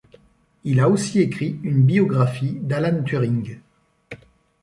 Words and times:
Il 0.63 0.79
a 0.79 0.89
aussi 0.89 1.19
écrit 1.21 1.59
une 1.61 1.83
biographie 1.83 2.57
d'Alan 2.61 3.03
Turing. 3.03 3.59